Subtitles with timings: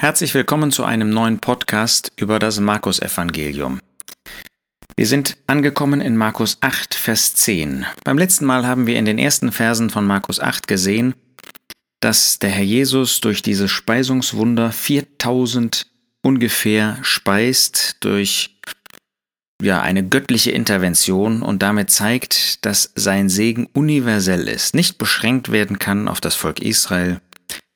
[0.00, 3.80] Herzlich willkommen zu einem neuen Podcast über das Markus-Evangelium.
[4.96, 7.84] Wir sind angekommen in Markus 8, Vers 10.
[8.04, 11.14] Beim letzten Mal haben wir in den ersten Versen von Markus 8 gesehen,
[11.98, 15.88] dass der Herr Jesus durch dieses Speisungswunder 4000
[16.22, 18.60] ungefähr speist durch
[19.60, 25.80] ja, eine göttliche Intervention und damit zeigt, dass sein Segen universell ist, nicht beschränkt werden
[25.80, 27.20] kann auf das Volk Israel,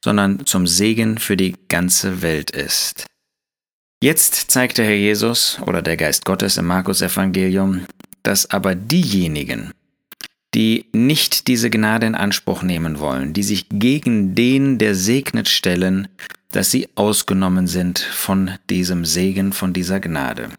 [0.05, 3.07] sondern zum Segen für die ganze Welt ist.
[4.03, 7.87] Jetzt zeigt der Herr Jesus oder der Geist Gottes im Markus-Evangelium,
[8.25, 9.71] dass aber diejenigen,
[10.55, 16.09] die nicht diese Gnade in Anspruch nehmen wollen, die sich gegen den, der segnet, stellen,
[16.51, 20.51] dass sie ausgenommen sind von diesem Segen, von dieser Gnade.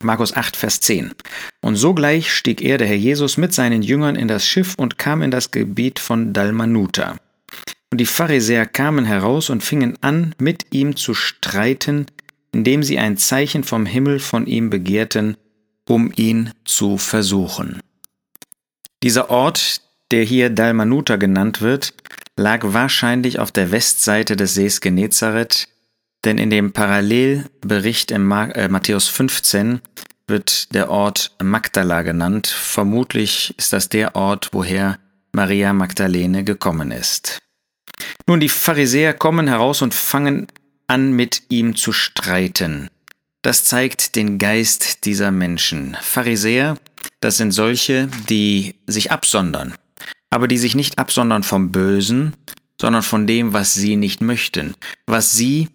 [0.00, 1.12] Markus 8, Vers 10.
[1.60, 5.22] Und sogleich stieg er, der Herr Jesus, mit seinen Jüngern in das Schiff und kam
[5.22, 7.16] in das Gebiet von Dalmanuta.
[7.90, 12.06] Und die Pharisäer kamen heraus und fingen an, mit ihm zu streiten,
[12.52, 15.36] indem sie ein Zeichen vom Himmel von ihm begehrten,
[15.88, 17.80] um ihn zu versuchen.
[19.02, 21.94] Dieser Ort, der hier Dalmanuta genannt wird,
[22.36, 25.68] lag wahrscheinlich auf der Westseite des Sees Genezareth,
[26.24, 29.80] denn in dem Parallelbericht in äh, Matthäus 15
[30.26, 32.48] wird der Ort Magdala genannt.
[32.48, 34.98] Vermutlich ist das der Ort, woher
[35.32, 37.38] Maria Magdalene gekommen ist.
[38.26, 40.46] Nun, die Pharisäer kommen heraus und fangen
[40.86, 42.88] an, mit ihm zu streiten.
[43.42, 45.96] Das zeigt den Geist dieser Menschen.
[46.00, 46.76] Pharisäer,
[47.20, 49.74] das sind solche, die sich absondern,
[50.30, 52.34] aber die sich nicht absondern vom Bösen,
[52.80, 54.74] sondern von dem, was sie nicht möchten,
[55.06, 55.68] was sie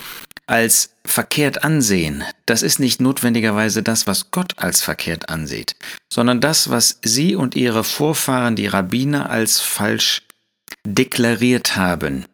[0.46, 5.76] als verkehrt ansehen, das ist nicht notwendigerweise das, was Gott als verkehrt ansieht,
[6.12, 10.24] sondern das, was sie und ihre Vorfahren, die Rabbiner, als falsch
[10.86, 12.26] deklariert haben.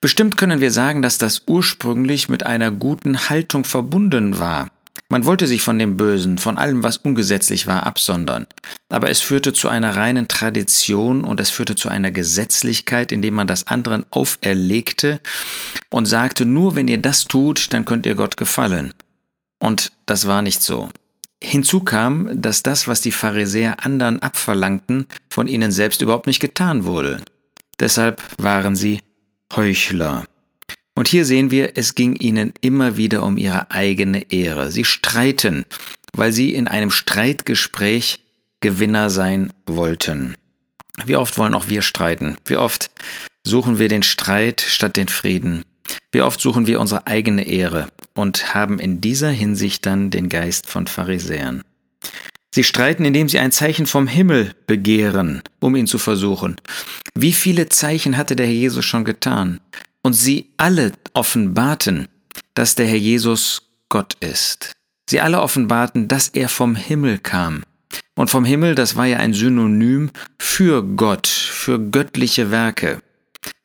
[0.00, 4.70] Bestimmt können wir sagen, dass das ursprünglich mit einer guten Haltung verbunden war.
[5.10, 8.46] Man wollte sich von dem Bösen, von allem, was ungesetzlich war, absondern.
[8.90, 13.46] Aber es führte zu einer reinen Tradition und es führte zu einer Gesetzlichkeit, indem man
[13.46, 15.20] das anderen auferlegte
[15.88, 18.92] und sagte, nur wenn ihr das tut, dann könnt ihr Gott gefallen.
[19.60, 20.90] Und das war nicht so.
[21.42, 26.84] Hinzu kam, dass das, was die Pharisäer anderen abverlangten, von ihnen selbst überhaupt nicht getan
[26.84, 27.22] wurde.
[27.80, 29.00] Deshalb waren sie
[29.54, 30.24] Heuchler.
[30.94, 34.72] Und hier sehen wir, es ging ihnen immer wieder um ihre eigene Ehre.
[34.72, 35.64] Sie streiten,
[36.12, 38.20] weil sie in einem Streitgespräch
[38.60, 40.34] Gewinner sein wollten.
[41.04, 42.36] Wie oft wollen auch wir streiten?
[42.44, 42.90] Wie oft
[43.44, 45.64] suchen wir den Streit statt den Frieden?
[46.10, 50.66] Wie oft suchen wir unsere eigene Ehre und haben in dieser Hinsicht dann den Geist
[50.68, 51.62] von Pharisäern?
[52.54, 56.56] Sie streiten, indem sie ein Zeichen vom Himmel begehren, um ihn zu versuchen.
[57.14, 59.60] Wie viele Zeichen hatte der Herr Jesus schon getan?
[60.02, 62.08] Und sie alle offenbarten,
[62.54, 64.72] dass der Herr Jesus Gott ist.
[65.08, 67.64] Sie alle offenbarten, dass er vom Himmel kam.
[68.14, 73.00] Und vom Himmel, das war ja ein Synonym für Gott, für göttliche Werke.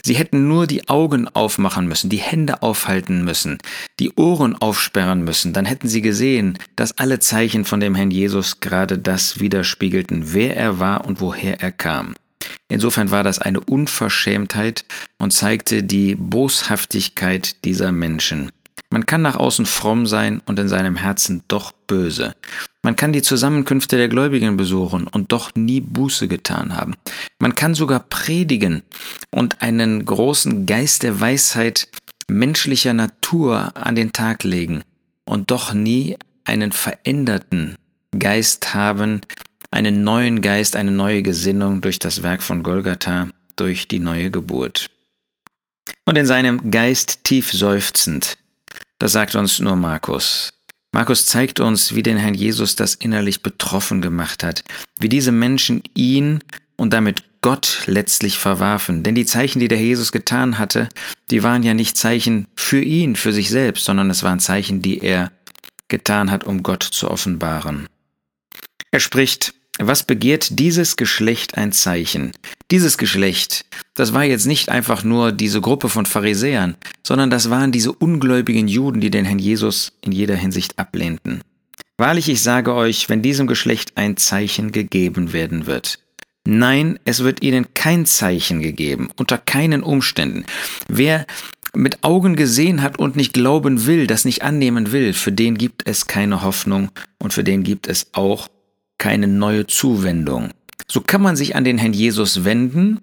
[0.06, 3.58] Sie hätten nur die Augen aufmachen müssen, die Hände aufhalten müssen,
[4.00, 8.60] die Ohren aufsperren müssen, dann hätten sie gesehen, dass alle Zeichen von dem Herrn Jesus
[8.60, 12.16] gerade das widerspiegelten, wer er war und woher er kam.
[12.68, 14.84] Insofern war das eine Unverschämtheit
[15.20, 18.52] und zeigte die Boshaftigkeit dieser Menschen.
[18.90, 22.34] Man kann nach außen fromm sein und in seinem Herzen doch böse.
[22.82, 26.96] Man kann die Zusammenkünfte der Gläubigen besuchen und doch nie Buße getan haben.
[27.40, 28.82] Man kann sogar predigen
[29.30, 31.88] und einen großen Geist der Weisheit
[32.28, 34.82] menschlicher Natur an den Tag legen
[35.26, 37.76] und doch nie einen veränderten
[38.18, 39.22] Geist haben,
[39.70, 44.88] einen neuen Geist, eine neue Gesinnung durch das Werk von Golgatha, durch die neue Geburt.
[46.06, 48.38] Und in seinem Geist tief seufzend
[49.04, 50.54] das sagt uns nur Markus.
[50.94, 54.64] Markus zeigt uns, wie den Herrn Jesus das innerlich betroffen gemacht hat,
[55.00, 56.40] wie diese Menschen ihn
[56.76, 59.02] und damit Gott letztlich verwarfen.
[59.02, 60.88] Denn die Zeichen, die der Jesus getan hatte,
[61.32, 65.00] die waren ja nicht Zeichen für ihn, für sich selbst, sondern es waren Zeichen, die
[65.00, 65.32] er
[65.88, 67.88] getan hat, um Gott zu offenbaren.
[68.92, 72.32] Er spricht, was begehrt dieses Geschlecht ein Zeichen?
[72.70, 73.66] Dieses Geschlecht,
[73.96, 76.76] das war jetzt nicht einfach nur diese Gruppe von Pharisäern,
[77.06, 81.42] sondern das waren diese ungläubigen Juden, die den Herrn Jesus in jeder Hinsicht ablehnten.
[81.98, 86.00] Wahrlich, ich sage euch, wenn diesem Geschlecht ein Zeichen gegeben werden wird.
[86.46, 90.46] Nein, es wird ihnen kein Zeichen gegeben, unter keinen Umständen.
[90.88, 91.26] Wer
[91.74, 95.88] mit Augen gesehen hat und nicht glauben will, das nicht annehmen will, für den gibt
[95.88, 96.92] es keine Hoffnung
[97.22, 98.48] und für den gibt es auch
[98.98, 100.52] keine neue Zuwendung.
[100.88, 103.00] So kann man sich an den Herrn Jesus wenden,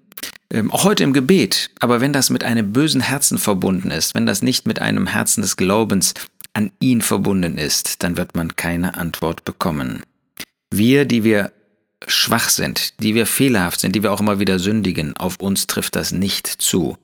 [0.51, 1.71] ähm, auch heute im Gebet.
[1.79, 5.41] Aber wenn das mit einem bösen Herzen verbunden ist, wenn das nicht mit einem Herzen
[5.41, 6.13] des Glaubens
[6.53, 10.03] an ihn verbunden ist, dann wird man keine Antwort bekommen.
[10.69, 11.51] Wir, die wir
[12.07, 15.95] schwach sind, die wir fehlerhaft sind, die wir auch immer wieder sündigen, auf uns trifft
[15.95, 16.97] das nicht zu.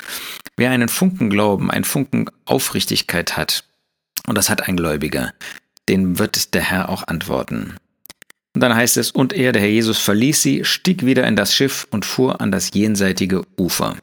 [0.55, 3.63] Wer einen Funken Glauben, einen Funken Aufrichtigkeit hat,
[4.25, 5.33] und das hat ein Gläubiger,
[5.87, 7.75] den wird der Herr auch antworten.
[8.57, 11.53] Und dann heißt es, und er, der Herr Jesus, verließ sie, stieg wieder in das
[11.53, 13.97] Schiff und fuhr an das jenseitige Ufer.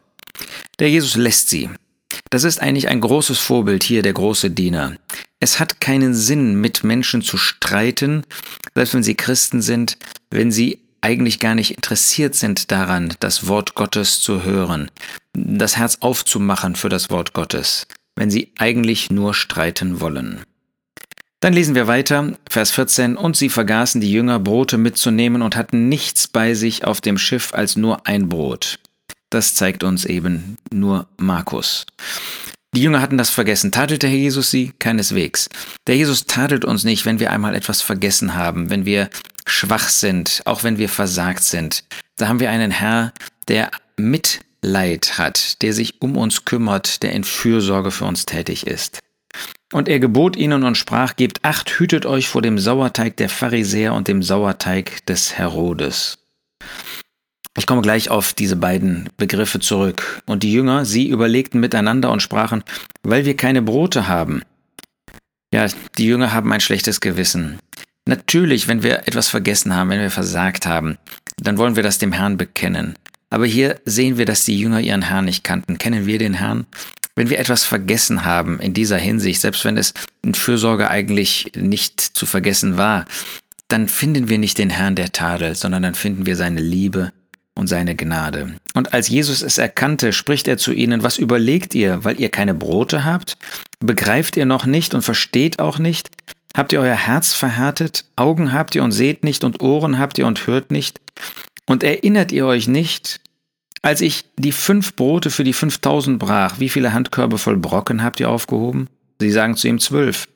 [0.79, 1.71] Der Jesus lässt sie.
[2.31, 4.97] Das ist eigentlich ein großes Vorbild hier, der große Diener.
[5.41, 8.23] Es hat keinen Sinn, mit Menschen zu streiten,
[8.77, 9.99] selbst wenn sie Christen sind,
[10.31, 14.89] wenn sie eigentlich gar nicht interessiert sind daran, das Wort Gottes zu hören,
[15.33, 20.45] das Herz aufzumachen für das Wort Gottes, wenn sie eigentlich nur streiten wollen.
[21.45, 25.91] Dann lesen wir weiter, Vers 14, und sie vergaßen die Jünger, Brote mitzunehmen und hatten
[25.91, 28.79] nichts bei sich auf dem Schiff als nur ein Brot.
[29.29, 31.85] Das zeigt uns eben nur Markus.
[32.75, 33.73] Die Jünger hatten das vergessen.
[33.73, 34.73] Tadelt der Herr Jesus sie?
[34.79, 35.51] Keineswegs.
[35.87, 39.11] Der Jesus tadelt uns nicht, wenn wir einmal etwas vergessen haben, wenn wir
[39.47, 41.85] schwach sind, auch wenn wir versagt sind.
[42.17, 43.13] Da haben wir einen Herr,
[43.49, 49.04] der Mitleid hat, der sich um uns kümmert, der in Fürsorge für uns tätig ist.
[49.73, 53.95] Und er gebot ihnen und sprach, gebt acht, hütet euch vor dem Sauerteig der Pharisäer
[53.95, 56.19] und dem Sauerteig des Herodes.
[57.57, 60.23] Ich komme gleich auf diese beiden Begriffe zurück.
[60.27, 62.65] Und die Jünger, sie überlegten miteinander und sprachen,
[63.03, 64.43] weil wir keine Brote haben.
[65.53, 65.67] Ja,
[65.99, 67.61] die Jünger haben ein schlechtes Gewissen.
[68.07, 70.99] Natürlich, wenn wir etwas vergessen haben, wenn wir versagt haben,
[71.37, 72.97] dann wollen wir das dem Herrn bekennen.
[73.31, 75.79] Aber hier sehen wir, dass die Jünger ihren Herrn nicht kannten.
[75.79, 76.67] Kennen wir den Herrn?
[77.17, 82.01] Wenn wir etwas vergessen haben in dieser Hinsicht, selbst wenn es in Fürsorge eigentlich nicht
[82.01, 83.05] zu vergessen war,
[83.69, 87.13] dann finden wir nicht den Herrn der Tadel, sondern dann finden wir seine Liebe,
[87.55, 88.57] und seine Gnade.
[88.75, 92.55] Und als Jesus es erkannte, spricht er zu ihnen, was überlegt ihr, weil ihr keine
[92.55, 93.37] Brote habt?
[93.81, 96.11] Begreift ihr noch nicht und versteht auch nicht?
[96.57, 98.05] Habt ihr euer Herz verhärtet?
[98.17, 101.01] Augen habt ihr und seht nicht und Ohren habt ihr und hört nicht?
[101.67, 103.21] Und erinnert ihr euch nicht,
[103.85, 108.19] als ich die fünf Brote für die fünftausend brach, wie viele Handkörbe voll Brocken habt
[108.19, 108.89] ihr aufgehoben?
[109.21, 110.27] Sie sagen zu ihm zwölf.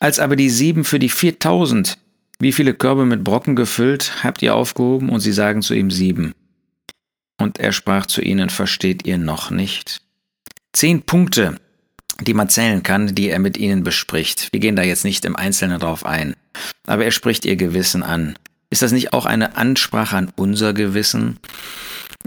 [0.00, 1.98] Als aber die sieben für die viertausend,
[2.40, 5.08] wie viele Körbe mit Brocken gefüllt habt ihr aufgehoben?
[5.08, 6.34] Und sie sagen zu ihm sieben.
[7.40, 10.00] Und er sprach zu ihnen, versteht ihr noch nicht?
[10.72, 11.54] Zehn Punkte,
[12.22, 14.48] die man zählen kann, die er mit ihnen bespricht.
[14.52, 16.34] Wir gehen da jetzt nicht im Einzelnen drauf ein.
[16.88, 18.36] Aber er spricht ihr Gewissen an.
[18.68, 21.38] Ist das nicht auch eine Ansprache an unser Gewissen?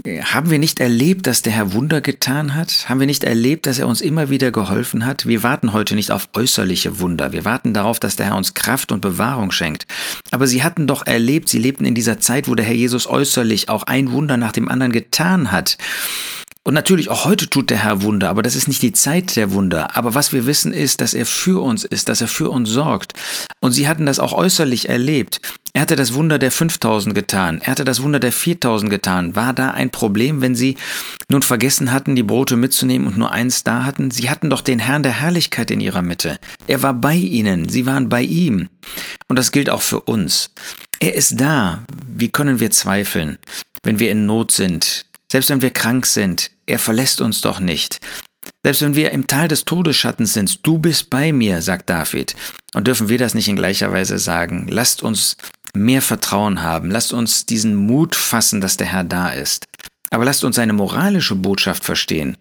[0.06, 2.88] Haben wir nicht erlebt, dass der Herr Wunder getan hat?
[2.88, 5.26] Haben wir nicht erlebt, dass er uns immer wieder geholfen hat?
[5.26, 7.32] Wir warten heute nicht auf äußerliche Wunder.
[7.32, 9.86] Wir warten darauf, dass der Herr uns Kraft und Bewahrung schenkt.
[10.30, 13.68] Aber sie hatten doch erlebt, sie lebten in dieser Zeit, wo der Herr Jesus äußerlich
[13.68, 15.76] auch ein Wunder nach dem anderen getan hat.
[16.68, 19.52] Und natürlich auch heute tut der Herr Wunder, aber das ist nicht die Zeit der
[19.52, 19.96] Wunder.
[19.96, 23.14] Aber was wir wissen ist, dass er für uns ist, dass er für uns sorgt.
[23.60, 25.40] Und sie hatten das auch äußerlich erlebt.
[25.72, 27.62] Er hatte das Wunder der 5000 getan.
[27.62, 29.34] Er hatte das Wunder der 4000 getan.
[29.34, 30.76] War da ein Problem, wenn sie
[31.30, 34.10] nun vergessen hatten, die Brote mitzunehmen und nur eins da hatten?
[34.10, 36.38] Sie hatten doch den Herrn der Herrlichkeit in ihrer Mitte.
[36.66, 37.70] Er war bei ihnen.
[37.70, 38.68] Sie waren bei ihm.
[39.26, 40.50] Und das gilt auch für uns.
[41.00, 41.82] Er ist da.
[42.06, 43.38] Wie können wir zweifeln,
[43.82, 45.07] wenn wir in Not sind?
[45.30, 48.00] Selbst wenn wir krank sind, er verlässt uns doch nicht.
[48.64, 52.34] Selbst wenn wir im Tal des Todesschattens sind, du bist bei mir, sagt David.
[52.74, 54.66] Und dürfen wir das nicht in gleicher Weise sagen?
[54.68, 55.36] Lasst uns
[55.74, 56.90] mehr Vertrauen haben.
[56.90, 59.64] Lasst uns diesen Mut fassen, dass der Herr da ist.
[60.10, 62.36] Aber lasst uns seine moralische Botschaft verstehen.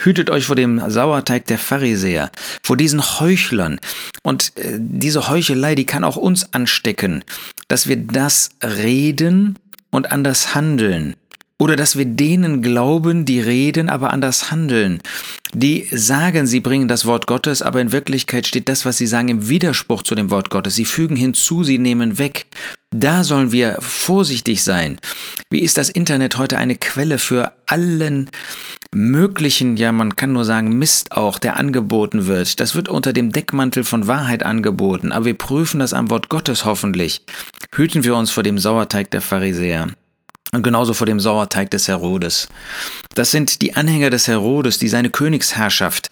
[0.00, 3.78] Hütet euch vor dem Sauerteig der Pharisäer, vor diesen Heuchlern.
[4.22, 7.22] Und äh, diese Heuchelei, die kann auch uns anstecken,
[7.68, 9.58] dass wir das reden
[9.90, 11.14] und anders handeln.
[11.62, 15.00] Oder dass wir denen glauben, die reden, aber anders handeln.
[15.54, 19.28] Die sagen, sie bringen das Wort Gottes, aber in Wirklichkeit steht das, was sie sagen,
[19.28, 20.74] im Widerspruch zu dem Wort Gottes.
[20.74, 22.46] Sie fügen hinzu, sie nehmen weg.
[22.90, 24.98] Da sollen wir vorsichtig sein.
[25.50, 28.28] Wie ist das Internet heute eine Quelle für allen
[28.92, 32.58] möglichen, ja man kann nur sagen Mist auch, der angeboten wird.
[32.58, 36.64] Das wird unter dem Deckmantel von Wahrheit angeboten, aber wir prüfen das am Wort Gottes
[36.64, 37.24] hoffentlich.
[37.72, 39.86] Hüten wir uns vor dem Sauerteig der Pharisäer.
[40.54, 42.48] Und genauso vor dem Sauerteig des Herodes.
[43.14, 46.10] Das sind die Anhänger des Herodes, die seine Königsherrschaft,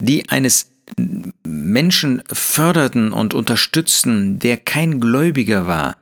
[0.00, 0.66] die eines
[1.44, 5.96] Menschen förderten und unterstützten, der kein Gläubiger war,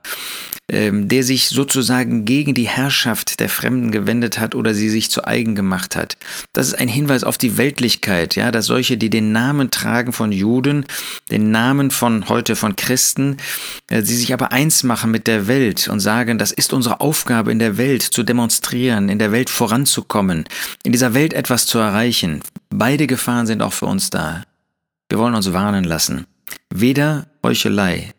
[0.71, 5.27] ähm, der sich sozusagen gegen die Herrschaft der Fremden gewendet hat oder sie sich zu
[5.27, 6.19] eigen gemacht hat.
[6.53, 10.31] Das ist ein Hinweis auf die Weltlichkeit, ja, dass solche, die den Namen tragen von
[10.31, 10.85] Juden,
[11.31, 13.39] den Namen von heute von Christen,
[13.89, 17.51] äh, sie sich aber eins machen mit der Welt und sagen, das ist unsere Aufgabe
[17.51, 20.45] in der Welt zu demonstrieren, in der Welt voranzukommen,
[20.83, 22.43] in dieser Welt etwas zu erreichen.
[22.69, 24.43] Beide Gefahren sind auch für uns da.
[25.11, 26.27] Wir wollen uns warnen lassen.
[26.69, 28.13] Weder Heuchelei,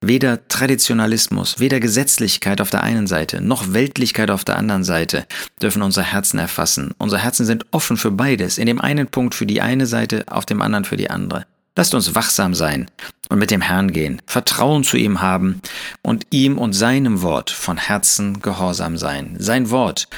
[0.00, 5.26] weder Traditionalismus, weder Gesetzlichkeit auf der einen Seite, noch Weltlichkeit auf der anderen Seite
[5.60, 6.94] dürfen unsere Herzen erfassen.
[6.96, 10.46] Unsere Herzen sind offen für beides, in dem einen Punkt für die eine Seite, auf
[10.46, 11.44] dem anderen für die andere.
[11.76, 12.90] Lasst uns wachsam sein
[13.28, 15.60] und mit dem Herrn gehen, Vertrauen zu ihm haben
[16.00, 19.36] und ihm und seinem Wort von Herzen gehorsam sein.
[19.38, 20.08] Sein Wort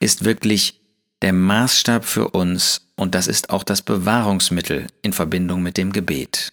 [0.00, 0.80] ist wirklich
[1.22, 6.52] der Maßstab für uns und das ist auch das Bewahrungsmittel in Verbindung mit dem Gebet.